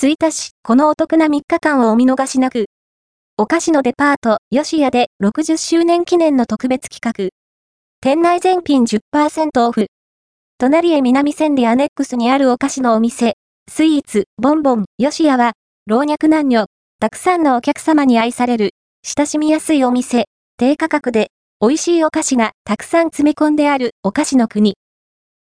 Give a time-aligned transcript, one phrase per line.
[0.00, 2.66] 吹田市、このお得な3日間をお見逃しなく。
[3.36, 7.30] お菓子のデパート、吉谷で60周年記念の特別企画。
[8.00, 9.86] 店内全品10%オフ。
[10.56, 13.34] 隣へ南千里アネックスにあるお菓子のお店、
[13.68, 15.54] スイーツ、ボンボン、吉谷は、
[15.88, 16.66] 老若男女、
[17.00, 20.26] たくさんのお客様に愛される、親しみやすいお店、
[20.58, 24.76] 低価格で、美味しいお菓子がたくさん詰め込んであるお菓子の国。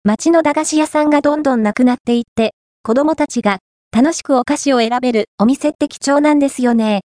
[0.02, 3.58] 街の駄菓子屋さんがどんどんなくなっていって、子供たちが
[3.96, 7.00] 楽しくお菓子を選べるお店って貴重なんですよね。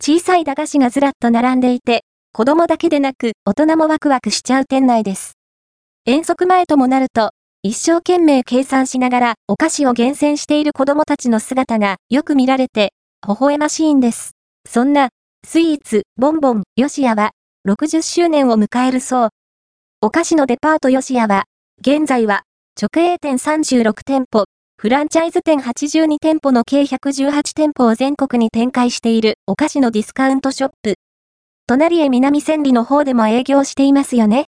[0.00, 5.32] 小さい駄菓子がずらっと並んでいて、子供だけでなく大人もワクワクしちゃう店内です。
[6.06, 7.30] 遠足前ともなると、
[7.64, 12.92] 一生懸命計算しながらお菓子を厳選している子供たちの姿がよく見られて、
[13.26, 14.36] 微笑ましいんです。
[14.64, 15.08] そんな、
[15.44, 17.32] スイーツ、ボンボン、ヨシアは、
[17.68, 19.28] 60周年を迎えるそう。
[20.00, 21.46] お菓子のデパートヨシアは、
[21.80, 22.42] 現在は、
[22.80, 24.44] 直営店36店舗、
[24.82, 30.96] フランチャイズ店82店舗の計118店舗を全国に展開しているお菓子のディスカウントショップ。
[31.68, 34.46] 隣へ南千里の方でも営業していますよね。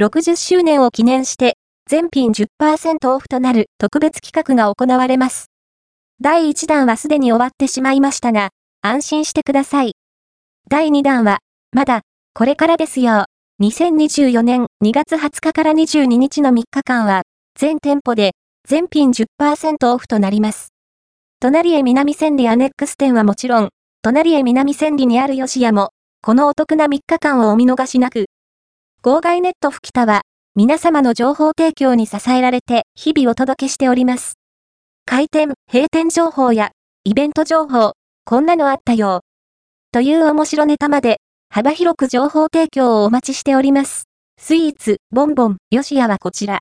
[0.00, 5.46] 60周年を記念して、全品10%オフとなる特別企画が行われます。
[6.20, 8.48] 第1弾はすでに終わってしまいましたが、
[8.80, 9.92] 安心してください。
[10.68, 11.38] 第2弾は、
[11.70, 12.00] まだ、
[12.34, 13.26] これからですよ。
[13.62, 17.22] 2024年2月20日から22日の3日間は、
[17.56, 18.32] 全店舗で
[18.68, 20.72] 全品10%オフとなります。
[21.40, 23.68] 隣へ南千里アネックス店はもちろん、
[24.02, 25.90] 隣へ南千里にある吉屋も、
[26.22, 28.26] このお得な3日間をお見逃しなく。
[29.02, 30.22] 号外ネット吹田は、
[30.54, 34.34] 皆様の情報提供に支えられて、日々お届けしております。
[35.06, 36.70] 開店、閉店情報や、
[37.04, 39.22] イベント情報、こんなのあったよ。
[39.90, 41.18] という面白ネタまで、
[41.50, 44.04] 幅広く情報提供をお待ちしております。
[44.40, 46.60] スイーツ、ボンボン、吉屋はこちら。